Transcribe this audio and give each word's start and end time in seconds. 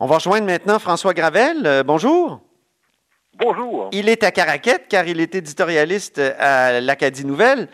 On 0.00 0.06
va 0.06 0.16
rejoindre 0.18 0.46
maintenant 0.46 0.78
François 0.78 1.12
Gravel. 1.12 1.66
Euh, 1.66 1.82
bonjour. 1.82 2.40
Bonjour. 3.36 3.88
Il 3.90 4.08
est 4.08 4.22
à 4.22 4.30
Caraquette 4.30 4.84
car 4.88 5.08
il 5.08 5.20
est 5.20 5.34
éditorialiste 5.34 6.20
à 6.38 6.80
l'Acadie 6.80 7.24
Nouvelle. 7.24 7.68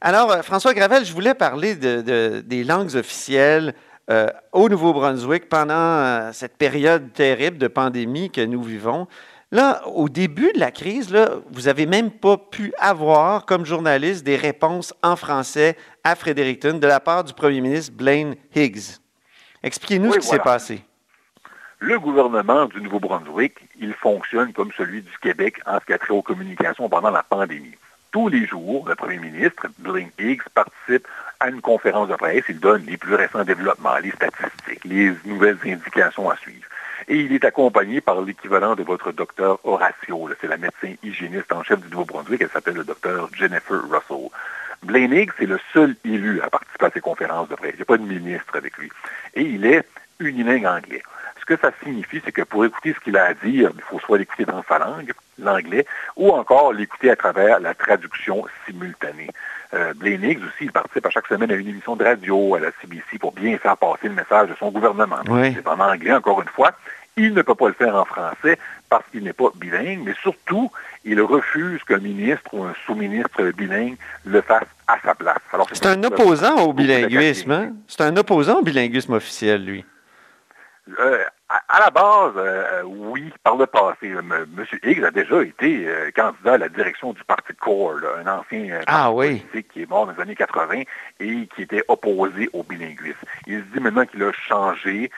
Alors, 0.00 0.32
euh, 0.32 0.42
François 0.42 0.74
Gravel, 0.74 1.04
je 1.04 1.12
voulais 1.12 1.34
parler 1.34 1.76
de, 1.76 2.40
des 2.44 2.64
langues 2.64 2.96
officielles 2.96 3.74
euh, 4.10 4.26
au 4.52 4.68
Nouveau-Brunswick 4.68 5.48
pendant 5.48 6.32
cette 6.32 6.56
période 6.56 7.12
terrible 7.12 7.58
de 7.58 7.68
pandémie 7.68 8.28
que 8.30 8.40
nous 8.40 8.62
vivons. 8.62 9.06
Là, 9.52 9.86
au 9.86 10.08
début 10.08 10.50
de 10.54 10.58
la 10.58 10.72
crise, 10.72 11.10
là, 11.10 11.30
vous 11.52 11.62
n'avez 11.62 11.86
même 11.86 12.10
pas 12.10 12.38
pu 12.38 12.72
avoir, 12.78 13.46
comme 13.46 13.64
journaliste, 13.64 14.24
des 14.24 14.36
réponses 14.36 14.92
en 15.04 15.14
français 15.14 15.76
à 16.02 16.16
Fredericton 16.16 16.78
de 16.78 16.86
la 16.88 16.98
part 16.98 17.22
du 17.22 17.34
premier 17.34 17.60
ministre 17.60 17.92
Blaine 17.92 18.34
Higgs. 18.56 18.98
Expliquez-nous 19.62 20.14
ce 20.14 20.18
qui 20.18 20.26
s'est 20.26 20.38
passé. 20.40 20.82
Le 21.80 21.98
gouvernement 21.98 22.66
du 22.66 22.80
Nouveau-Brunswick, 22.80 23.54
il 23.80 23.94
fonctionne 23.94 24.52
comme 24.52 24.72
celui 24.76 25.02
du 25.02 25.18
Québec 25.22 25.60
en 25.66 25.78
ce 25.80 25.84
qui 25.86 25.92
a 25.92 25.98
trait 25.98 26.12
aux 26.12 26.22
communications 26.22 26.88
pendant 26.88 27.10
la 27.10 27.22
pandémie. 27.22 27.76
Tous 28.10 28.28
les 28.28 28.46
jours, 28.46 28.88
le 28.88 28.94
premier 28.94 29.18
ministre, 29.18 29.66
Blaine 29.78 30.10
Higgs, 30.18 30.42
participe 30.54 31.06
à 31.40 31.48
une 31.48 31.60
conférence 31.60 32.08
de 32.08 32.16
presse. 32.16 32.44
Il 32.48 32.58
donne 32.58 32.84
les 32.86 32.96
plus 32.96 33.14
récents 33.14 33.44
développements, 33.44 33.96
les 34.02 34.10
statistiques, 34.10 34.84
les 34.84 35.12
nouvelles 35.24 35.58
indications 35.64 36.28
à 36.30 36.36
suivre 36.36 36.66
et 37.08 37.16
il 37.16 37.32
est 37.32 37.44
accompagné 37.44 38.00
par 38.00 38.20
l'équivalent 38.20 38.74
de 38.74 38.82
votre 38.82 39.12
docteur 39.12 39.58
Horatio. 39.64 40.28
C'est 40.40 40.46
la 40.46 40.56
médecin 40.56 40.94
hygiéniste 41.02 41.52
en 41.52 41.62
chef 41.62 41.80
du 41.80 41.88
Nouveau-Brunswick. 41.88 42.42
Elle 42.42 42.50
s'appelle 42.50 42.74
le 42.74 42.84
docteur 42.84 43.28
Jennifer 43.34 43.80
Russell. 43.88 44.28
Blaine 44.82 45.12
Higgs 45.12 45.32
c'est 45.38 45.46
le 45.46 45.58
seul 45.72 45.96
élu 46.04 46.40
à 46.42 46.50
participer 46.50 46.86
à 46.86 46.90
ces 46.90 47.00
conférences 47.00 47.48
de 47.48 47.54
presse. 47.54 47.72
Il 47.74 47.76
n'y 47.76 47.82
a 47.82 47.86
pas 47.86 47.96
de 47.96 48.02
ministre 48.02 48.54
avec 48.56 48.76
lui. 48.78 48.90
Et 49.34 49.42
il 49.42 49.64
est 49.66 49.84
unilingue 50.20 50.66
anglais. 50.66 51.02
Ce 51.48 51.54
que 51.54 51.60
ça 51.60 51.72
signifie, 51.82 52.20
c'est 52.22 52.32
que 52.32 52.42
pour 52.42 52.64
écouter 52.66 52.92
ce 52.92 53.00
qu'il 53.00 53.16
a 53.16 53.24
à 53.24 53.34
dire, 53.34 53.70
il 53.74 53.80
faut 53.80 53.98
soit 54.00 54.18
l'écouter 54.18 54.44
dans 54.44 54.62
sa 54.68 54.78
langue, 54.78 55.12
l'anglais, 55.38 55.86
ou 56.16 56.30
encore 56.30 56.74
l'écouter 56.74 57.10
à 57.10 57.16
travers 57.16 57.58
la 57.60 57.74
traduction 57.74 58.44
simultanée. 58.66 59.30
Euh, 59.72 59.94
Blaine 59.94 60.24
Higgs 60.24 60.40
aussi, 60.44 60.64
il 60.64 60.72
participe 60.72 61.06
à 61.06 61.10
chaque 61.10 61.26
semaine 61.26 61.50
à 61.50 61.54
une 61.54 61.68
émission 61.68 61.96
de 61.96 62.04
radio 62.04 62.54
à 62.54 62.60
la 62.60 62.68
CBC 62.80 63.18
pour 63.18 63.32
bien 63.32 63.56
faire 63.56 63.78
passer 63.78 64.08
le 64.08 64.14
message 64.14 64.50
de 64.50 64.54
son 64.58 64.70
gouvernement. 64.70 65.20
C'est 65.24 65.66
en 65.66 65.80
anglais, 65.80 66.12
encore 66.12 66.42
une 66.42 66.48
fois. 66.48 66.72
Il 67.16 67.32
ne 67.32 67.42
peut 67.42 67.54
pas 67.54 67.68
le 67.68 67.74
faire 67.74 67.96
en 67.96 68.04
français 68.04 68.58
parce 68.90 69.04
qu'il 69.10 69.24
n'est 69.24 69.32
pas 69.32 69.50
bilingue, 69.54 70.02
mais 70.04 70.14
surtout, 70.22 70.70
il 71.04 71.20
refuse 71.20 71.82
qu'un 71.84 71.98
ministre 71.98 72.52
ou 72.52 72.62
un 72.62 72.74
sous-ministre 72.86 73.42
bilingue 73.56 73.96
le 74.24 74.42
fasse 74.42 74.68
à 74.86 74.98
sa 75.02 75.14
place. 75.14 75.38
C'est 75.72 75.86
un 75.86 76.02
opposant 76.04 76.56
au 76.56 76.72
bilinguisme, 76.74 77.50
hein? 77.50 77.72
C'est 77.88 78.02
un 78.02 78.16
opposant 78.16 78.58
au 78.58 78.62
bilinguisme 78.62 79.14
officiel, 79.14 79.64
lui. 79.64 79.84
Euh, 81.00 81.24
à, 81.48 81.80
la 81.80 81.90
base, 81.90 82.34
euh, 82.36 82.82
oui, 82.84 83.32
par 83.42 83.56
le 83.56 83.66
passé. 83.66 84.08
M. 84.08 84.46
Higgs 84.82 85.04
a 85.04 85.10
déjà 85.10 85.42
été 85.42 85.88
euh, 85.88 86.10
candidat 86.14 86.54
à 86.54 86.58
la 86.58 86.68
direction 86.68 87.14
du 87.14 87.24
Parti 87.24 87.54
Core, 87.54 88.00
un 88.22 88.26
ancien 88.26 88.80
ah, 88.86 89.10
politique 89.10 89.68
qui 89.68 89.82
est 89.82 89.88
mort 89.88 90.06
dans 90.06 90.12
les 90.12 90.20
années 90.20 90.34
80 90.34 90.82
et 91.20 91.46
qui 91.54 91.62
était 91.62 91.82
opposé 91.88 92.50
au 92.52 92.62
bilinguisme. 92.62 93.18
Il 93.46 93.60
se 93.60 93.64
dit 93.72 93.80
maintenant 93.80 94.04
qu'il 94.04 94.22
a 94.22 94.32
changé, 94.32 95.10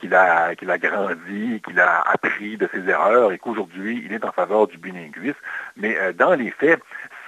qu'il 0.00 0.14
a, 0.14 0.56
qu'il 0.56 0.70
a 0.70 0.78
grandi, 0.78 1.62
qu'il 1.64 1.78
a 1.78 2.00
appris 2.02 2.56
de 2.56 2.68
ses 2.72 2.88
erreurs 2.88 3.32
et 3.32 3.38
qu'aujourd'hui, 3.38 4.02
il 4.04 4.12
est 4.12 4.24
en 4.24 4.32
faveur 4.32 4.66
du 4.66 4.78
bilinguisme. 4.78 5.38
Mais 5.76 5.96
dans 6.14 6.34
les 6.34 6.50
faits, 6.50 6.80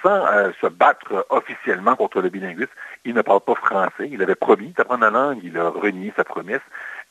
sans 0.03 0.25
se 0.61 0.67
battre 0.67 1.27
officiellement 1.31 1.97
contre 1.97 2.20
le 2.20 2.29
bilinguisme, 2.29 2.70
il 3.05 3.14
ne 3.14 3.23
parle 3.23 3.41
pas 3.41 3.55
français. 3.55 4.09
Il 4.11 4.23
avait 4.23 4.34
promis 4.34 4.73
d'apprendre 4.77 5.05
la 5.05 5.11
langue, 5.11 5.41
il 5.42 5.56
a 5.59 5.69
renié 5.69 6.12
sa 6.17 6.25
promesse. 6.25 6.61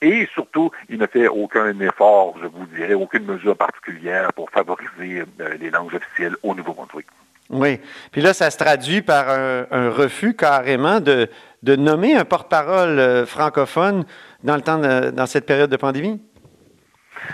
Et 0.02 0.28
surtout, 0.34 0.72
il 0.90 1.00
ne 1.00 1.08
fait 1.08 1.28
aucun 1.28 1.80
effort, 1.80 2.36
je 2.42 2.48
vous 2.48 2.66
dirais, 2.68 2.94
aucune 2.94 3.26
mesure 3.26 3.58
particulière 3.58 4.32
pour 4.34 4.50
favoriser 4.52 5.24
euh, 5.42 5.58
les 5.60 5.72
langues 5.72 5.94
officielles 5.96 6.36
au 6.44 6.54
Nouveau-Brunswick. 6.54 7.08
Oui. 7.50 7.80
Puis 8.12 8.22
là, 8.22 8.34
ça 8.34 8.52
se 8.52 8.58
traduit 8.58 9.02
par 9.02 9.30
un, 9.30 9.90
refus 9.90 10.36
carrément 10.36 11.00
de, 11.00 11.30
nommer 11.64 12.16
un 12.16 12.26
porte-parole 12.26 13.00
euh, 13.00 13.26
francophone 13.26 14.06
dans, 14.44 14.56
le 14.56 14.62
temps 14.62 14.78
dans 14.78 15.26
cette 15.26 15.46
période 15.46 15.70
de 15.70 15.78
pandémie? 15.78 16.22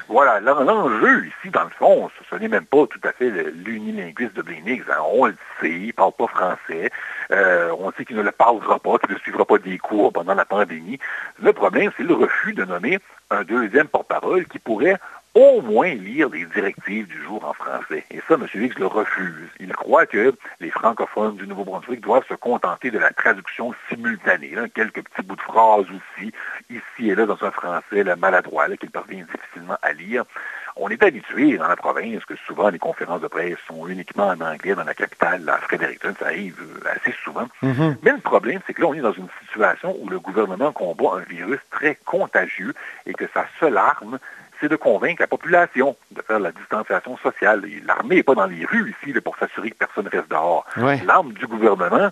Voilà, 0.08 0.40
l'enjeu 0.40 1.26
ici, 1.26 1.50
dans 1.52 1.64
le 1.64 1.70
fond, 1.72 2.10
ce, 2.30 2.36
n'est 2.36 2.48
même 2.48 2.66
pas 2.66 2.86
tout 2.88 3.00
à 3.04 3.12
fait 3.12 3.30
l'unilinguisme 3.30 4.34
de 4.34 4.42
Blénix. 4.42 4.86
Hein. 4.90 5.02
On 5.12 5.26
le 5.26 5.36
sait, 5.60 5.72
il 5.72 5.88
ne 5.88 5.92
parle 5.92 6.14
pas 6.14 6.28
français. 6.28 6.92
Euh, 7.32 7.76
on 7.80 7.92
sait 7.92 8.06
qu'il 8.06 8.18
ne 8.18 8.22
le 8.22 8.32
parlera 8.32 8.80
pas, 8.80 8.98
qu'il 9.00 9.14
ne 9.14 9.20
suivra 9.20 9.46
pas 9.46 9.58
des 9.58 9.78
cours 9.78 10.12
pendant 10.14 10.36
la 10.36 10.46
pandémie. 10.46 11.00
Le 11.42 11.54
problème, 11.54 11.92
c'est 11.98 12.04
le 12.04 12.14
refus 12.14 12.54
de 12.54 12.66
nommer 12.66 13.00
un 13.30 13.44
deuxième 13.44 13.88
porte-parole 13.88 14.46
qui 14.46 14.60
pourrait 14.60 14.98
au 15.36 15.62
moins 15.62 15.94
lire 15.94 16.30
les 16.30 16.46
directives 16.46 17.08
du 17.08 17.22
jour 17.24 17.44
en 17.44 17.54
français. 17.54 18.04
Et 18.12 18.20
ça, 18.28 18.36
M. 18.36 18.48
Higgs 18.54 18.78
le 18.78 18.88
refuse. 18.88 19.50
Il 19.60 19.74
croit 19.74 20.06
que 20.06 20.34
les 20.60 20.70
francophones 20.70 21.38
du 21.38 21.48
Nouveau-Brunswick 21.48 22.02
doivent 22.02 22.28
se 22.28 22.36
contenter 22.36 22.92
de 22.92 23.00
la 23.00 23.12
traduction 23.12 23.74
simultanée. 23.90 24.54
Quelques 24.76 25.04
petits 25.04 25.24
bouts 25.24 25.36
de 25.36 25.42
phrases 25.42 25.86
aussi, 25.86 26.32
ici 26.70 27.10
et 27.10 27.16
là, 27.16 27.26
dans 27.26 27.44
un 27.44 27.52
français 27.52 28.04
maladroit, 28.18 28.68
qu'ils 28.78 28.92
parviennent 28.92 29.28
difficilement 29.34 29.78
à 29.82 29.94
lire. 29.94 30.24
On 30.76 30.90
est 30.90 31.04
habitué 31.04 31.58
dans 31.58 31.68
la 31.68 31.76
province 31.76 32.26
que 32.26 32.36
souvent 32.48 32.70
les 32.70 32.80
conférences 32.80 33.22
de 33.22 33.28
presse 33.28 33.58
sont 33.68 33.88
uniquement 33.88 34.30
en 34.30 34.42
anglais 34.42 34.74
dans 34.74 34.84
la 34.84 34.96
capitale, 34.96 35.48
à 35.48 35.58
Fredericton, 35.58 36.14
ça 36.18 36.26
arrive 36.26 36.58
euh, 36.62 36.90
assez 36.90 37.16
souvent. 37.24 37.48
Mm-hmm. 37.62 37.98
Mais 38.02 38.12
le 38.12 38.18
problème, 38.18 38.60
c'est 38.66 38.74
que 38.74 38.82
là, 38.82 38.88
on 38.88 38.94
est 38.96 39.02
dans 39.02 39.14
une 39.14 39.28
situation 39.48 39.96
où 40.00 40.10
le 40.10 40.20
gouvernement 40.20 40.72
combat 40.72 41.18
un 41.18 41.20
virus 41.20 41.60
très 41.70 41.96
contagieux 42.06 42.74
et 43.06 43.14
que 43.14 43.26
sa 43.34 43.46
seule 43.60 43.78
arme, 43.78 44.18
c'est 44.64 44.70
de 44.70 44.78
convaincre 44.78 45.22
la 45.22 45.28
population 45.28 45.98
de 46.12 46.22
faire 46.22 46.40
la 46.40 46.54
distanciation 46.54 47.18
sociale. 47.18 47.66
L'armée 47.86 48.16
n'est 48.16 48.24
pas 48.24 48.34
dans 48.34 48.46
les 48.46 48.64
rues 48.64 48.96
ici 49.04 49.12
pour 49.20 49.36
s'assurer 49.36 49.72
que 49.72 49.76
personne 49.76 50.08
reste 50.08 50.30
dehors. 50.30 50.66
L'arme 51.06 51.34
du 51.34 51.46
gouvernement, 51.48 52.12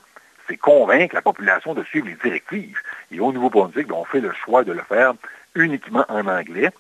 c'est 0.49 0.57
convaincre 0.57 1.15
la 1.15 1.21
population 1.21 1.73
de 1.73 1.81
suivre 1.85 2.07
les 2.07 2.15
directives. 2.15 2.77
Et 3.09 3.21
au 3.21 3.31
Nouveau-Brunswick, 3.31 3.87
ben, 3.87 3.95
on 3.95 4.03
fait 4.03 4.19
le 4.19 4.33
choix 4.33 4.65
de 4.65 4.73
le 4.73 4.81
faire 4.81 5.13
uniquement 5.55 6.03
en 6.09 6.27
anglais 6.27 6.71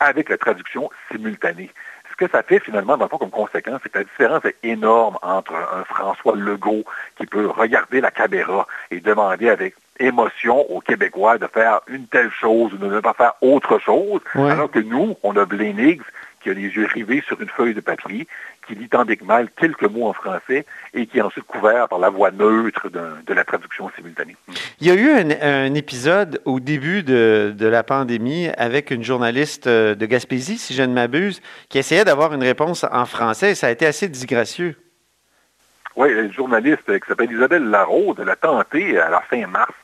avec 0.00 0.30
la 0.30 0.36
traduction 0.36 0.90
simultanée. 1.12 1.70
Ce 2.10 2.16
que 2.16 2.28
ça 2.28 2.42
fait 2.42 2.58
finalement, 2.58 2.96
dans 2.96 3.04
le 3.04 3.08
fond, 3.08 3.18
comme 3.18 3.30
conséquence, 3.30 3.78
c'est 3.84 3.92
que 3.92 3.98
la 3.98 4.04
différence 4.04 4.44
est 4.44 4.56
énorme 4.64 5.16
entre 5.22 5.54
un 5.54 5.84
François 5.84 6.34
Legault 6.34 6.82
qui 7.16 7.26
peut 7.26 7.46
regarder 7.46 8.00
la 8.00 8.10
caméra 8.10 8.66
et 8.90 8.98
demander 8.98 9.48
avec 9.48 9.76
émotion 10.00 10.68
aux 10.70 10.80
Québécois 10.80 11.38
de 11.38 11.46
faire 11.46 11.80
une 11.86 12.06
telle 12.06 12.30
chose 12.30 12.72
ou 12.72 12.76
de 12.76 12.86
ne 12.86 13.00
pas 13.00 13.14
faire 13.14 13.34
autre 13.40 13.78
chose, 13.78 14.20
alors 14.34 14.70
que 14.70 14.80
nous, 14.80 15.16
on 15.22 15.36
a 15.36 15.44
Blaine 15.44 16.00
qui 16.42 16.50
a 16.50 16.54
les 16.54 16.62
yeux 16.62 16.86
rivés 16.86 17.22
sur 17.26 17.40
une 17.40 17.48
feuille 17.48 17.74
de 17.74 17.80
papier, 17.80 18.26
qui 18.66 18.74
lit 18.74 18.88
tant 18.88 19.04
que 19.04 19.24
mal 19.24 19.48
quelques 19.58 19.84
mots 19.84 20.08
en 20.08 20.12
français 20.12 20.64
et 20.94 21.06
qui 21.06 21.18
est 21.18 21.22
ensuite 21.22 21.44
couvert 21.44 21.88
par 21.88 21.98
la 21.98 22.08
voix 22.08 22.30
neutre 22.30 22.88
de, 22.88 23.34
la 23.34 23.44
traduction 23.44 23.90
simultanée. 23.96 24.36
Il 24.80 24.86
y 24.86 24.90
a 24.90 24.94
eu 24.94 25.10
un, 25.10 25.74
épisode 25.74 26.40
au 26.44 26.60
début 26.60 27.02
de, 27.02 27.54
la 27.60 27.82
pandémie 27.82 28.48
avec 28.56 28.90
une 28.90 29.04
journaliste 29.04 29.66
euh, 29.66 29.94
de 29.94 30.06
Gaspésie, 30.06 30.58
si 30.58 30.74
je 30.74 30.82
ne 30.82 30.92
m'abuse, 30.92 31.40
qui 31.68 31.78
essayait 31.78 32.04
d'avoir 32.04 32.32
une 32.32 32.42
réponse 32.42 32.84
en 32.90 33.04
français 33.06 33.52
et 33.52 33.54
ça 33.54 33.68
a 33.68 33.70
été 33.70 33.86
assez 33.86 34.08
disgracieux. 34.08 34.76
Oui, 35.96 36.10
une 36.10 36.32
journaliste 36.32 36.86
qui 36.86 37.06
s'appelle 37.06 37.30
Isabelle 37.30 37.64
Larose, 37.64 38.16
elle 38.20 38.30
a 38.30 38.36
tenté 38.36 38.98
à 38.98 39.10
la 39.10 39.20
fin 39.20 39.46
mars 39.46 39.74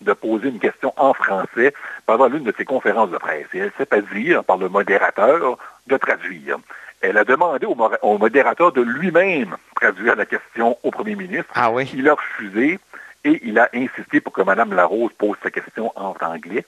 de 0.00 0.12
poser 0.12 0.48
une 0.48 0.58
question 0.58 0.92
en 0.96 1.14
français 1.14 1.72
pendant 2.06 2.26
l'une 2.26 2.44
de 2.44 2.54
ses 2.56 2.64
conférences 2.64 3.10
de 3.10 3.18
presse. 3.18 3.46
Et 3.54 3.58
elle 3.58 3.72
s'est 3.78 3.86
pas 3.86 4.00
dire 4.00 4.44
par 4.44 4.56
le 4.56 4.68
modérateur 4.68 5.58
de 5.86 5.96
traduire. 5.96 6.58
Elle 7.00 7.18
a 7.18 7.24
demandé 7.24 7.66
au, 7.66 8.18
modérateur 8.18 8.72
de 8.72 8.82
lui-même 8.82 9.56
traduire 9.74 10.16
la 10.16 10.26
question 10.26 10.78
au 10.82 10.90
premier 10.90 11.14
ministre. 11.14 11.50
Ah 11.54 11.70
oui? 11.70 11.90
Il 11.94 12.08
a 12.08 12.14
refusé 12.14 12.78
et 13.24 13.40
il 13.44 13.58
a 13.58 13.68
insisté 13.74 14.20
pour 14.20 14.32
que 14.32 14.42
Mme 14.42 14.72
Larose 14.72 15.12
pose 15.18 15.36
sa 15.42 15.50
question 15.50 15.92
en 15.96 16.14
anglais, 16.20 16.64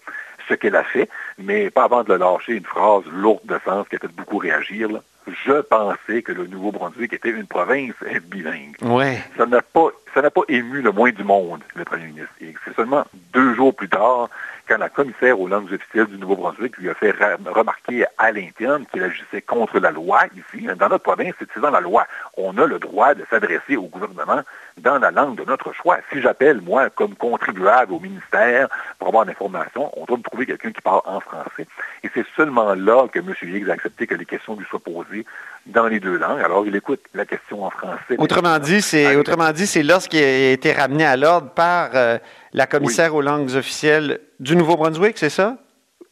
ce 0.49 0.55
qu'elle 0.55 0.77
a 0.77 0.85
fait, 0.85 1.09
mais 1.39 1.71
pas 1.71 1.85
avant 1.85 2.05
de 2.05 2.15
lâcher 2.15 2.55
une 2.55 2.65
phrase 2.65 3.05
lourde 3.13 3.45
de 3.45 3.59
sens 3.65 3.87
qui 3.89 3.97
a 3.97 3.99
fait 3.99 4.09
beaucoup 4.09 4.39
réagir. 4.39 4.89
Je 5.27 5.61
pensais 5.61 6.23
que 6.23 6.33
le 6.33 6.47
Nouveau-Brunswick 6.47 7.13
était 7.13 7.31
une 7.31 7.47
province 7.47 7.95
bilingue. 8.25 8.77
Ouais. 8.81 9.23
Ça 9.37 9.47
n'a 9.47 9.61
pas, 9.61 9.89
ça 10.15 10.23
n'a 10.23 10.31
pas 10.31 10.43
ému 10.49 10.83
le 10.83 10.93
moins 10.93 11.11
du 11.11 11.25
monde, 11.25 11.61
le 11.75 11.85
premier 11.85 12.07
ministre. 12.07 12.33
Et 12.41 12.55
c'est 12.65 12.75
seulement 12.75 13.05
deux 13.33 13.55
jours 13.55 13.75
plus 13.75 13.89
tard 13.89 14.29
quand 14.69 14.79
la 14.79 14.89
commissaire 14.89 15.41
aux 15.41 15.49
langues 15.49 15.73
officielles 15.73 16.07
du 16.07 16.19
Nouveau-Brunswick 16.19 16.77
lui 16.77 16.91
a 16.91 16.95
fait 16.95 17.15
remarquer 17.47 18.05
à 18.19 18.31
l'interne 18.33 18.85
qu'il 18.93 19.03
agissait 19.03 19.41
contre 19.41 19.79
la 19.79 19.91
loi 19.91 20.21
ici. 20.37 20.67
Dans 20.79 20.89
notre 20.89 21.05
province, 21.05 21.35
c'est 21.39 21.61
dans 21.61 21.71
la 21.71 21.81
loi. 21.81 22.07
On 22.37 22.57
a 22.59 22.67
le 22.67 22.79
droit 22.79 23.15
de 23.15 23.25
s'adresser 23.31 23.77
au 23.77 23.85
gouvernement 23.85 24.43
dans 24.77 24.99
la 24.99 25.11
langue 25.11 25.37
de 25.37 25.45
notre 25.45 25.73
choix. 25.73 25.99
Si 26.13 26.21
j'appelle, 26.21 26.61
moi, 26.61 26.91
comme 26.91 27.15
contribuable 27.15 27.93
au 27.95 28.01
ministère 28.01 28.69
pour 28.99 29.09
avoir 29.09 29.25
l'information, 29.25 29.91
on 29.99 30.05
doit 30.05 30.19
me 30.19 30.23
trouver 30.23 30.47
quelqu'un 30.47 30.71
qui 30.71 30.83
parle 30.83 31.01
en 31.07 31.21
français. 31.21 31.67
Et 32.05 32.11
c'est 32.13 32.27
seulement 32.37 32.75
là 32.75 33.09
que 33.09 33.19
M. 33.19 33.35
Higgs 33.43 33.71
a 33.71 33.73
accepté 33.73 34.07
que 34.07 34.15
les 34.15 34.27
questions 34.27 34.55
lui 34.55 34.67
soient 34.67 34.79
posées 34.79 35.25
dans 35.67 35.87
les 35.87 36.01
deux 36.01 36.17
langues. 36.17 36.41
Alors, 36.41 36.67
il 36.67 36.75
écoute 36.77 37.01
la 37.15 37.25
question 37.25 37.65
en 37.65 37.71
français. 37.71 38.17
Autrement 38.19 38.59
dit, 38.59 38.81
c'est 38.83 39.17
autrement 39.17 39.51
dit, 39.53 39.67
c'est 39.67 39.83
lorsqu'il 39.99 40.23
a 40.23 40.53
été 40.53 40.73
ramené 40.73 41.05
à 41.05 41.17
l'ordre 41.17 41.51
par 41.51 41.91
euh, 41.95 42.19
la 42.53 42.69
commissaire 42.69 43.17
aux 43.17 43.21
langues 43.21 43.57
officielles 43.57 44.21
du 44.39 44.55
Nouveau-Brunswick, 44.55 45.19
c'est 45.19 45.29
ça? 45.29 45.57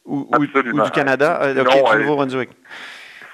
ou, 0.05 0.27
du 0.37 0.91
Canada, 0.91 1.39
euh, 1.41 1.53
du 1.53 1.99
Nouveau-Brunswick. 1.99 2.49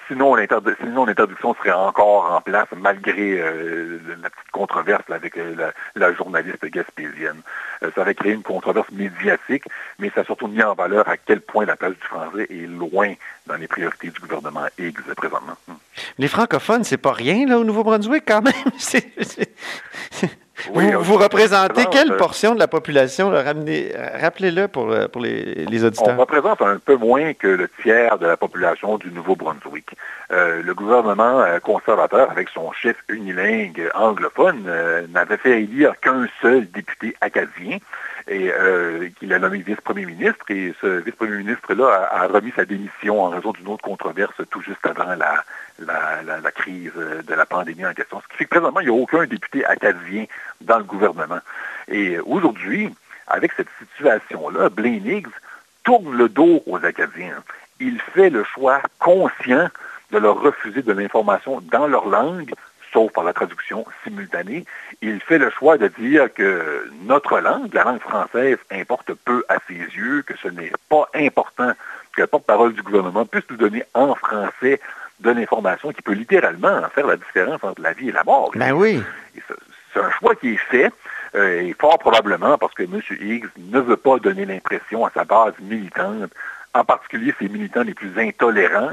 Sinon, 0.08 0.36
l'interdiction 0.36 1.56
serait 1.56 1.72
encore 1.72 2.32
en 2.32 2.42
place 2.42 2.68
malgré 2.76 3.40
euh, 3.40 4.00
la 4.22 4.30
petite 4.30 4.52
controverse 4.52 5.10
avec 5.10 5.38
euh, 5.38 5.72
la, 5.96 6.14
journaliste 6.14 6.66
gaspésienne. 6.66 7.42
Euh, 7.82 7.90
ça 7.96 8.02
aurait 8.02 8.14
créé 8.14 8.34
une 8.34 8.44
controverse 8.44 8.92
médiatique, 8.92 9.64
mais 10.00 10.12
ça 10.14 10.22
a 10.22 10.24
surtout 10.26 10.48
mis 10.48 10.62
en 10.62 10.74
valeur 10.74 11.08
à 11.08 11.16
quel 11.18 11.40
point 11.40 11.66
la 11.66 11.78
place 11.78 11.94
du 11.94 12.06
français 12.06 12.48
est 12.50 12.68
loin 12.68 13.14
dans 13.48 13.56
les 13.56 13.68
priorités 13.68 14.10
du 14.10 14.20
gouvernement 14.20 14.66
Higgs 14.78 15.00
présentement. 15.16 15.56
Les 16.18 16.28
francophones, 16.28 16.84
c'est 16.84 16.98
pas 16.98 17.14
rien 17.14 17.48
là, 17.48 17.58
au 17.58 17.64
Nouveau-Brunswick 17.64 18.24
quand 18.28 18.42
même. 18.42 18.54
vous, 20.72 21.18
représentez 21.18 21.86
quelle 21.92 22.16
portion 22.18 22.54
de 22.54 22.60
la 22.60 22.68
population? 22.68 23.32
Rappelez-le 23.32 24.68
pour, 24.68 24.92
euh, 24.92 25.08
pour 25.08 25.22
les, 25.22 25.66
les, 25.66 25.84
auditeurs. 25.84 26.16
On 26.16 26.22
représente 26.22 26.62
un 26.62 26.78
peu 26.78 26.96
moins 26.96 27.34
que 27.34 27.48
le 27.48 27.70
tiers 27.82 28.18
de 28.20 28.28
la 28.28 28.38
population 28.38 28.98
du 28.98 29.12
Nouveau-Brunswick. 29.12 29.90
Euh, 30.32 30.62
le 30.62 30.74
gouvernement 30.74 31.42
euh, 31.42 31.60
conservateur, 31.60 32.30
avec 32.30 32.50
son 32.50 32.72
chef 32.72 32.98
unilingue 33.10 33.90
anglophone, 33.96 34.72
n'avait 35.12 35.38
fait 35.38 35.64
élire 35.64 36.00
qu'un 36.00 36.28
seul 36.42 36.70
député 36.70 37.16
acadien 37.22 37.80
et 38.28 38.52
qu'il 39.20 39.34
a 39.34 39.40
nommé 39.40 39.60
vice-premier 39.60 40.06
ministre. 40.06 40.46
Et 40.50 40.74
ce 40.82 40.88
vice-premier 40.88 41.38
ministre-là 41.38 42.10
a, 42.12 42.28
remis 42.28 42.54
sa 42.56 42.66
démission 42.66 43.22
en 43.24 43.30
raison 43.30 43.52
d'une 43.52 43.68
autre 43.68 43.84
controverse 43.84 44.36
tout 44.50 44.62
juste 44.62 44.86
avant 44.86 45.16
la, 45.16 45.44
la, 45.80 46.52
crise 46.52 46.94
de 46.94 47.34
la 47.34 47.46
pandémie 47.46 47.86
en 47.86 47.94
question. 47.94 48.22
Ce 48.22 48.28
qui 48.30 48.38
fait 48.38 48.46
que 48.46 48.50
présentement, 48.52 48.80
il 48.80 48.90
n'y 48.90 48.98
a 48.98 49.02
aucun 49.02 49.26
député 49.26 49.66
acadien 49.66 50.26
dans 50.62 50.78
le 50.78 50.84
gouvernement. 50.84 51.40
Et 51.88 52.20
aujourd'hui, 52.20 52.94
avec 53.28 53.52
cette 53.54 53.70
situation-là, 53.96 54.70
Blaine 54.70 55.06
Higgs 55.06 55.28
tourne 55.84 56.16
le 56.16 56.30
dos 56.30 56.64
aux 56.66 56.84
Acadiens. 56.86 57.44
Il 57.80 58.00
fait 58.00 58.30
le 58.30 58.44
choix 58.44 58.82
conscient 59.00 59.70
de 60.12 60.18
leur 60.18 60.40
refuser 60.40 60.82
de 60.82 60.94
l'information 60.94 61.62
dans 61.72 61.88
leur 61.88 62.08
langue, 62.08 62.54
sauf 62.94 63.12
par 63.12 63.24
la 63.24 63.34
traduction 63.34 63.86
simultanée. 64.04 64.66
Il 65.02 65.20
fait 65.20 65.40
le 65.40 65.50
choix 65.50 65.78
de 65.78 65.88
dire 65.88 66.34
que 66.34 66.90
notre 67.02 67.40
langue, 67.40 67.74
la 67.74 67.84
langue 67.84 68.00
française, 68.00 68.58
importe 68.72 69.14
peu 69.26 69.44
à 69.50 69.58
ses 69.68 69.74
yeux, 69.74 70.22
que 70.22 70.38
ce 70.38 70.48
n'est 70.48 70.72
pas 70.90 71.10
important 71.16 71.74
que 72.16 72.22
le 72.22 72.28
porte-parole 72.28 72.74
du 72.74 72.84
gouvernement 72.84 73.26
puisse 73.26 73.50
nous 73.50 73.58
donner 73.58 73.84
en 73.94 74.16
français 74.16 74.80
de 75.20 75.32
l'information 75.32 75.92
qui 75.92 76.02
peut 76.02 76.14
littéralement 76.14 76.82
faire 76.94 77.08
la 77.08 77.18
différence 77.18 77.64
entre 77.64 77.82
la 77.82 77.94
vie 77.94 78.10
et 78.10 78.12
la 78.12 78.24
mort. 78.24 78.52
Ben 78.56 78.72
oui. 78.72 79.02
C'est 79.94 80.00
un 80.00 80.12
choix 80.12 80.36
qui 80.36 80.54
est 80.54 80.58
fait, 80.58 80.92
euh, 81.36 81.62
et 81.62 81.76
fort 81.80 82.00
probablement 82.00 82.58
parce 82.58 82.74
que 82.74 82.84
M. 82.84 83.02
Higgs 83.20 83.48
ne 83.58 83.80
veut 83.80 83.98
pas 83.98 84.18
donner 84.18 84.46
l'impression 84.46 85.06
à 85.06 85.12
sa 85.12 85.24
base 85.24 85.54
militante, 85.60 86.32
en 86.74 86.84
particulier 86.84 87.34
ses 87.40 87.48
militants 87.48 87.84
les 87.84 87.94
plus 87.94 88.12
intolérants, 88.18 88.90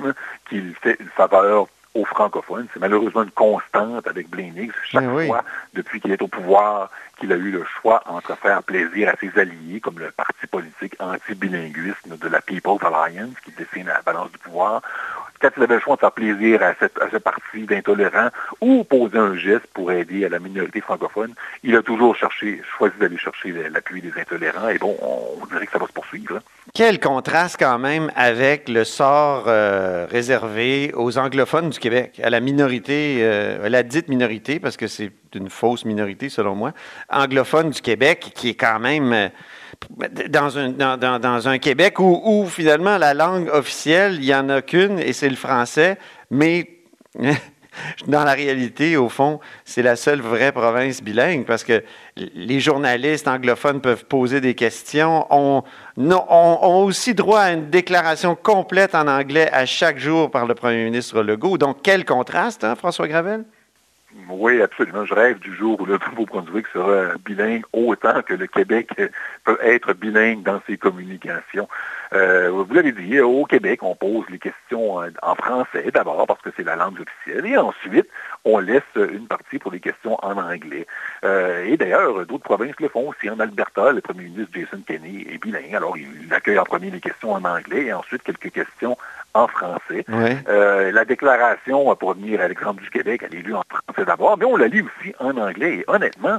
qu'il 0.48 0.74
fait 0.82 0.96
une 1.00 1.08
faveur 1.08 1.66
aux 1.94 2.04
francophones. 2.04 2.66
C'est 2.72 2.80
malheureusement 2.80 3.22
une 3.22 3.30
constante 3.30 4.06
avec 4.06 4.28
Higgs. 4.36 4.72
Chaque 4.90 5.10
fois, 5.26 5.44
depuis 5.74 6.00
qu'il 6.00 6.12
est 6.12 6.22
au 6.22 6.28
pouvoir, 6.28 6.90
qu'il 7.18 7.32
a 7.32 7.36
eu 7.36 7.50
le 7.50 7.64
choix 7.64 8.02
entre 8.06 8.36
faire 8.36 8.62
plaisir 8.62 9.08
à 9.08 9.14
ses 9.20 9.38
alliés, 9.38 9.80
comme 9.80 9.98
le 9.98 10.10
parti 10.10 10.46
politique 10.46 10.96
anti-bilinguisme 11.00 12.16
de 12.16 12.28
la 12.28 12.40
People's 12.40 12.82
Alliance, 12.82 13.34
qui 13.44 13.52
dessine 13.52 13.86
la 13.86 14.02
balance 14.02 14.30
du 14.30 14.38
pouvoir, 14.38 14.82
quand 15.40 15.50
il 15.56 15.62
avait 15.62 15.74
le 15.74 15.80
choix 15.80 15.96
de 15.96 16.00
faire 16.00 16.12
plaisir 16.12 16.62
à, 16.62 16.74
cette, 16.78 16.98
ce 17.10 17.16
parti 17.16 17.64
d'intolérants 17.64 18.28
ou 18.60 18.84
poser 18.84 19.18
un 19.18 19.36
geste 19.36 19.66
pour 19.72 19.90
aider 19.92 20.24
à 20.24 20.28
la 20.28 20.38
minorité 20.38 20.80
francophone, 20.80 21.34
il 21.62 21.74
a 21.76 21.82
toujours 21.82 22.14
cherché, 22.14 22.60
choisi 22.76 22.94
d'aller 22.98 23.18
chercher 23.18 23.52
l'appui 23.70 24.02
des 24.02 24.12
intolérants. 24.20 24.68
Et 24.68 24.78
bon, 24.78 24.96
on, 25.00 25.46
dirait 25.46 25.66
que 25.66 25.72
ça 25.72 25.78
va 25.78 25.86
se 25.86 25.92
poursuivre. 25.92 26.36
Hein. 26.36 26.42
Quel 26.74 27.00
contraste 27.00 27.56
quand 27.58 27.78
même 27.78 28.12
avec 28.14 28.68
le 28.68 28.84
sort 28.84 29.44
euh, 29.46 30.06
réservé 30.10 30.92
aux 30.94 31.18
anglophones 31.18 31.70
du 31.70 31.78
Québec, 31.78 32.20
à 32.22 32.30
la 32.30 32.40
minorité, 32.40 33.18
euh, 33.20 33.66
à 33.66 33.68
la 33.68 33.82
dite 33.82 34.08
minorité, 34.08 34.60
parce 34.60 34.76
que 34.76 34.86
c'est 34.86 35.12
une 35.34 35.50
fausse 35.50 35.84
minorité 35.84 36.28
selon 36.28 36.54
moi, 36.54 36.72
anglophone 37.08 37.70
du 37.70 37.80
Québec, 37.80 38.32
qui 38.34 38.50
est 38.50 38.54
quand 38.54 38.78
même... 38.78 39.12
Euh, 39.12 39.28
dans 40.28 40.58
un, 40.58 40.70
dans, 40.70 41.48
un 41.48 41.58
Québec 41.58 41.98
où, 42.00 42.46
finalement 42.48 42.98
la 42.98 43.14
langue 43.14 43.48
officielle, 43.48 44.16
il 44.16 44.26
n'y 44.26 44.34
en 44.34 44.48
a 44.48 44.62
qu'une 44.62 44.98
et 44.98 45.12
c'est 45.12 45.28
le 45.28 45.36
français, 45.36 45.98
mais 46.30 46.68
dans 48.06 48.24
la 48.24 48.32
réalité, 48.32 48.96
au 48.96 49.08
fond, 49.08 49.40
c'est 49.64 49.82
la 49.82 49.96
seule 49.96 50.20
vraie 50.20 50.52
province 50.52 51.02
bilingue 51.02 51.44
parce 51.44 51.64
que 51.64 51.82
les 52.16 52.60
journalistes 52.60 53.28
anglophones 53.28 53.80
peuvent 53.80 54.04
poser 54.04 54.40
des 54.40 54.54
questions, 54.54 55.26
ont, 55.30 55.62
ont 55.96 56.84
aussi 56.84 57.14
droit 57.14 57.40
à 57.40 57.52
une 57.52 57.70
déclaration 57.70 58.34
complète 58.34 58.94
en 58.94 59.06
anglais 59.06 59.50
à 59.52 59.66
chaque 59.66 59.98
jour 59.98 60.30
par 60.30 60.46
le 60.46 60.54
premier 60.54 60.84
ministre 60.84 61.22
Legault. 61.22 61.58
Donc, 61.58 61.78
quel 61.82 62.04
contraste, 62.04 62.64
hein, 62.64 62.74
François 62.74 63.08
Gravel? 63.08 63.44
Oui, 64.28 64.60
absolument. 64.60 65.04
Je 65.04 65.14
rêve 65.14 65.38
du 65.38 65.54
jour 65.54 65.80
où 65.80 65.86
le 65.86 65.98
Nouveau-Brunswick 66.10 66.66
sera 66.72 67.16
bilingue 67.24 67.62
autant 67.72 68.22
que 68.22 68.34
le 68.34 68.46
Québec 68.46 68.90
peut 69.44 69.58
être 69.62 69.92
bilingue 69.92 70.42
dans 70.42 70.60
ses 70.66 70.76
communications. 70.76 71.68
Euh, 72.12 72.50
vous 72.50 72.74
l'avez 72.74 72.90
dit, 72.90 73.20
au 73.20 73.44
Québec, 73.44 73.82
on 73.82 73.94
pose 73.94 74.24
les 74.30 74.40
questions 74.40 74.96
en 75.22 75.34
français 75.36 75.90
d'abord 75.94 76.26
parce 76.26 76.40
que 76.42 76.50
c'est 76.56 76.64
la 76.64 76.74
langue 76.74 77.00
officielle 77.00 77.46
et 77.46 77.56
ensuite, 77.56 78.08
on 78.44 78.58
laisse 78.58 78.82
une 78.96 79.28
partie 79.28 79.58
pour 79.58 79.70
les 79.70 79.80
questions 79.80 80.18
en 80.24 80.36
anglais. 80.36 80.86
Euh, 81.24 81.64
et 81.66 81.76
d'ailleurs, 81.76 82.26
d'autres 82.26 82.42
provinces 82.42 82.78
le 82.80 82.88
font 82.88 83.08
aussi. 83.08 83.30
En 83.30 83.38
Alberta, 83.38 83.92
le 83.92 84.00
premier 84.00 84.24
ministre 84.24 84.52
Jason 84.52 84.82
Kenney 84.84 85.26
est 85.30 85.38
bilingue, 85.38 85.74
alors 85.74 85.96
il 85.96 86.32
accueille 86.32 86.58
en 86.58 86.64
premier 86.64 86.90
les 86.90 87.00
questions 87.00 87.32
en 87.32 87.44
anglais 87.44 87.86
et 87.86 87.92
ensuite 87.92 88.24
quelques 88.24 88.50
questions 88.50 88.96
en 89.34 89.46
français. 89.46 90.04
Euh, 90.48 90.92
la 90.92 91.04
déclaration, 91.04 91.94
pour 91.96 92.10
revenir 92.10 92.40
à 92.40 92.48
l'exemple 92.48 92.82
du 92.82 92.90
Québec, 92.90 93.22
elle 93.24 93.38
est 93.38 93.42
lue 93.42 93.54
en 93.54 93.62
français 93.68 94.04
d'abord, 94.04 94.36
mais 94.38 94.44
on 94.44 94.56
la 94.56 94.68
lit 94.68 94.82
aussi 94.82 95.14
en 95.18 95.36
anglais. 95.36 95.78
Et 95.78 95.84
honnêtement, 95.86 96.38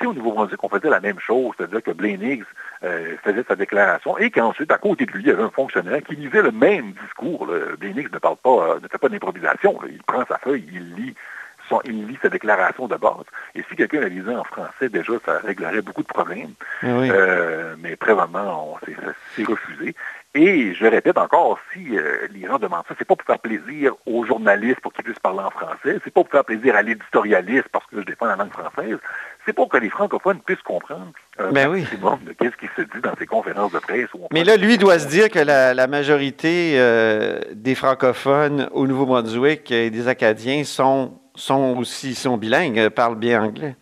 si 0.00 0.06
au 0.06 0.14
Nouveau-Brunswick, 0.14 0.62
on 0.64 0.68
faisait 0.68 0.88
la 0.88 1.00
même 1.00 1.18
chose, 1.18 1.54
c'est-à-dire 1.56 1.82
que 1.82 1.90
Blaine 1.90 2.22
Higgs 2.22 2.44
euh, 2.84 3.16
faisait 3.22 3.44
sa 3.46 3.56
déclaration 3.56 4.16
et 4.18 4.30
qu'ensuite, 4.30 4.70
à 4.70 4.78
côté 4.78 5.04
de 5.06 5.12
lui, 5.12 5.22
il 5.22 5.28
y 5.28 5.30
avait 5.30 5.42
un 5.42 5.50
fonctionnaire 5.50 6.02
qui 6.02 6.16
lisait 6.16 6.42
le 6.42 6.52
même 6.52 6.92
discours. 7.02 7.46
Blaine 7.78 7.98
Higgs 7.98 8.12
ne 8.12 8.18
parle 8.18 8.36
pas, 8.36 8.76
ne 8.82 8.88
fait 8.88 8.98
pas 8.98 9.08
d'improvisation. 9.08 9.78
Il 9.90 10.02
prend 10.02 10.24
sa 10.26 10.38
feuille, 10.38 10.66
il 10.72 10.94
lit 10.94 11.14
il 11.84 12.06
lit 12.06 12.18
sa 12.22 12.28
déclaration 12.28 12.88
de 12.88 12.96
base. 12.96 13.24
Et 13.54 13.64
si 13.68 13.76
quelqu'un 13.76 14.00
la 14.00 14.08
lisait 14.08 14.34
en 14.34 14.44
français, 14.44 14.88
déjà, 14.88 15.12
ça 15.24 15.38
réglerait 15.38 15.82
beaucoup 15.82 16.02
de 16.02 16.08
problèmes. 16.08 16.52
Eh 16.82 16.86
euh, 16.86 17.74
mais 17.78 17.96
présentement, 17.96 18.78
c'est 19.36 19.44
refusé. 19.44 19.94
Et 20.34 20.74
je 20.74 20.86
répète 20.86 21.18
encore, 21.18 21.58
si 21.72 21.98
euh, 21.98 22.28
les 22.32 22.46
gens 22.46 22.58
demandent 22.58 22.84
ça, 22.88 22.94
c'est 22.96 23.04
pas 23.04 23.16
pour 23.16 23.26
faire 23.26 23.40
plaisir 23.40 23.94
aux 24.06 24.24
journalistes 24.24 24.80
pour 24.80 24.92
qu'ils 24.92 25.02
puissent 25.02 25.18
parler 25.18 25.40
en 25.40 25.50
français, 25.50 25.98
c'est 26.04 26.14
pas 26.14 26.22
pour 26.22 26.28
faire 26.30 26.44
plaisir 26.44 26.76
à 26.76 26.82
l'éditorialiste 26.82 27.68
parce 27.72 27.84
que 27.86 27.98
je 28.00 28.04
défends 28.04 28.26
la 28.26 28.36
langue 28.36 28.52
française, 28.52 28.98
c'est 29.44 29.52
pour 29.52 29.68
que 29.68 29.78
les 29.78 29.90
francophones 29.90 30.38
puissent 30.38 30.62
comprendre 30.62 31.10
un 31.38 31.50
ben 31.50 31.72
de 31.72 32.32
qu'est-ce 32.34 32.56
qui 32.56 32.68
se 32.76 32.82
dit 32.82 33.00
dans 33.02 33.16
ces 33.18 33.26
conférences 33.26 33.72
de 33.72 33.80
presse. 33.80 34.06
Mais 34.32 34.44
là, 34.44 34.56
lui 34.56 34.78
doit 34.78 35.00
se 35.00 35.08
dire 35.08 35.30
que 35.30 35.40
la, 35.40 35.86
majorité 35.88 36.74
euh, 36.76 37.40
des 37.52 37.74
francophones 37.74 38.68
au 38.72 38.86
Nouveau-Brunswick 38.86 39.72
et 39.72 39.90
des 39.90 40.06
Acadiens 40.06 40.62
sont 40.62 41.18
sont 41.40 41.76
aussi 41.78 42.14
sont 42.14 42.36
bilingues, 42.36 42.78
euh, 42.78 42.90
parlent 42.90 43.18
bien 43.18 43.42
anglais. 43.42 43.74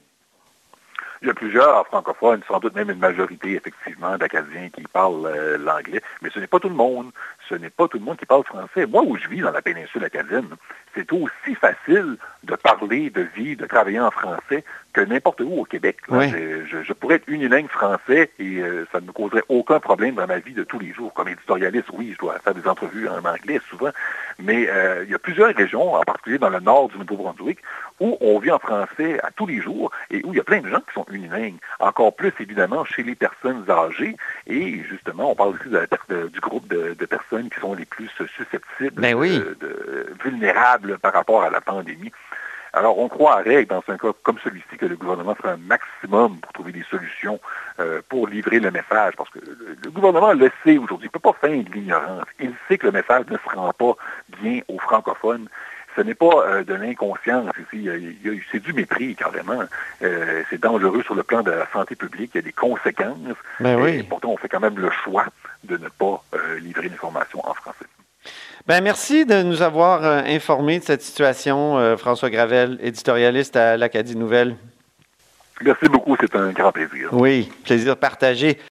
Il 1.23 1.29
y 1.29 1.31
a 1.31 1.35
plusieurs 1.35 1.87
francophones, 1.87 2.43
sans 2.47 2.61
doute 2.61 2.75
même 2.75 2.91
une 2.91 2.99
majorité, 2.99 3.55
effectivement, 3.55 4.17
d'Acadiens 4.17 4.69
qui 4.73 4.83
parlent 4.83 5.27
euh, 5.27 5.59
l'anglais, 5.59 6.01
mais 6.23 6.31
ce 6.31 6.39
n'est 6.39 6.47
pas 6.47 6.61
tout 6.61 6.69
le 6.69 6.75
monde. 6.75 7.11
Ce 7.49 7.55
n'est 7.55 7.71
pas 7.71 7.89
tout 7.89 7.99
le 7.99 8.05
monde 8.05 8.19
qui 8.19 8.27
parle 8.27 8.45
français. 8.45 8.87
Moi, 8.87 9.03
où 9.03 9.17
je 9.17 9.29
vis 9.29 9.41
dans 9.41 9.51
la 9.51 9.63
péninsule 9.63 10.05
acadienne, 10.05 10.49
c'est 10.95 11.13
aussi 11.13 11.55
facile 11.61 12.17
de 12.45 12.55
parler, 12.57 13.11
de 13.11 13.23
vivre, 13.35 13.63
de 13.63 13.67
travailler 13.67 14.01
en 14.01 14.11
français 14.11 14.65
que 14.93 15.01
n'importe 15.01 15.41
où 15.41 15.61
au 15.61 15.65
Québec. 15.65 15.99
Je, 16.11 16.93
pourrais 16.93 17.17
être 17.17 17.29
unilingue 17.29 17.69
français 17.69 18.31
et 18.39 18.59
euh, 18.59 18.87
ça 18.91 19.01
ne 19.01 19.07
me 19.07 19.13
causerait 19.13 19.45
aucun 19.49 19.79
problème 19.79 20.17
dans 20.17 20.27
ma 20.27 20.39
vie 20.39 20.55
de 20.55 20.65
tous 20.65 20.79
les 20.79 20.93
jours. 20.93 21.13
Comme 21.15 21.29
éditorialiste, 21.29 21.89
oui, 21.93 22.13
je 22.15 22.19
dois 22.19 22.39
faire 22.41 22.55
des 22.55 22.67
entrevues 22.67 23.09
en 23.09 23.25
anglais 23.25 23.61
souvent, 23.69 23.91
mais 24.39 24.69
euh, 24.69 25.05
il 25.05 25.11
y 25.11 25.15
a 25.15 25.19
plusieurs 25.19 25.55
régions, 25.55 25.95
en 25.95 26.03
particulier 26.03 26.39
dans 26.39 26.51
le 26.51 26.61
nord 26.61 26.89
du 26.89 26.99
Nouveau-Brunswick, 26.99 27.59
où 28.01 28.17
on 28.21 28.39
vit 28.39 28.51
en 28.51 28.59
français 28.59 29.19
à 29.23 29.31
tous 29.31 29.47
les 29.47 29.61
jours 29.61 29.91
et 30.11 30.23
où 30.25 30.33
il 30.33 30.37
y 30.37 30.41
a 30.41 30.45
plein 30.45 30.61
de 30.61 30.69
gens 30.69 30.81
qui 30.81 30.95
sont 30.95 31.07
unilingues. 31.11 31.59
Encore 31.81 32.15
plus, 32.15 32.33
évidemment, 32.41 32.85
chez 32.85 33.03
les 33.03 33.15
personnes 33.15 33.65
âgées. 33.69 34.17
Et 34.47 34.83
justement, 34.85 35.33
on 35.33 35.35
parle 35.35 35.55
aussi 35.55 35.69
du 36.33 36.41
groupe 36.41 36.69
de, 36.69 36.95
personnes 37.07 37.49
qui 37.49 37.61
sont 37.61 37.75
les 37.75 37.87
plus 37.87 38.09
susceptibles, 38.09 39.01
ben 39.01 39.17
vulnérables 40.23 40.99
par 40.99 41.13
rapport 41.13 41.43
à 41.43 41.51
la 41.51 41.61
pandémie. 41.61 42.13
Alors, 42.73 42.99
on 42.99 43.09
croirait, 43.09 43.65
dans 43.65 43.83
un 43.89 43.97
cas 43.97 44.13
comme 44.23 44.39
celui-ci, 44.45 44.77
que 44.77 44.87
le 44.87 44.97
gouvernement 44.97 45.35
ferait 45.35 45.53
un 45.53 45.57
maximum 45.57 46.39
pour 46.39 46.53
trouver 46.53 46.73
des 46.73 46.85
solutions 46.91 47.41
euh, 47.81 48.03
pour 48.09 48.29
livrer 48.29 48.61
le 48.61 48.71
message, 48.71 49.15
parce 49.17 49.31
que 49.31 49.39
le, 49.39 49.91
gouvernement 49.91 50.33
le 50.33 50.51
sait 50.63 50.77
aujourd'hui, 50.77 51.07
il 51.07 51.17
ne 51.17 51.19
peut 51.19 51.33
pas 51.33 51.37
feindre 51.41 51.71
l'ignorance. 51.73 52.25
Il 52.39 52.53
sait 52.69 52.77
que 52.77 52.87
le 52.87 52.93
message 52.93 53.25
ne 53.31 53.39
se 53.39 53.57
rend 53.57 53.73
pas 53.73 53.97
bien 54.41 54.61
aux 54.69 54.79
francophones 54.79 55.49
ce 55.99 56.03
n'est 56.05 56.15
pas 56.15 56.63
de 56.63 56.75
l'inconscience 56.75 57.51
ici, 57.73 57.89
c'est 58.53 58.63
du 58.63 58.73
mépris 58.73 59.17
carrément. 59.17 59.65
c'est 60.01 60.61
dangereux 60.61 61.03
sur 61.03 61.17
le 61.17 61.25
plan 61.25 61.43
de 61.43 61.51
la 61.51 61.67
santé 61.73 61.97
publique, 61.97 62.31
il 62.35 62.39
y 62.39 62.41
a 62.41 62.43
des 62.43 62.53
conséquences. 62.53 63.19
Ben 63.59 63.81
oui. 63.81 63.97
Et 63.97 64.03
pourtant, 64.05 64.31
on 64.31 64.37
fait 64.37 64.49
quand 64.49 64.61
même 64.61 64.79
le 64.79 64.91
choix 64.91 65.27
de 65.65 65.77
ne 65.77 65.89
pas 65.89 66.23
livrer 66.61 66.89
l'information 66.89 67.41
en 67.45 67.55
français. 67.55 67.87
Ben, 68.67 68.81
merci 68.81 69.27
de 69.27 69.43
nous 69.43 69.63
avoir 69.63 70.05
informés 70.05 70.79
de 70.79 70.85
cette 70.85 71.03
situation, 71.03 71.97
François 71.97 72.31
Gravel, 72.31 72.79
éditorialiste 72.81 73.57
à 73.57 73.77
l'Acadie 73.77 74.17
Nouvelle. 74.17 74.57
Merci 75.63 75.87
beaucoup, 75.89 76.17
c'est 76.21 76.37
un 76.37 76.53
grand 76.53 76.71
plaisir. 76.71 77.09
Oui, 77.13 77.51
plaisir 77.65 77.97
partagé. 77.97 78.59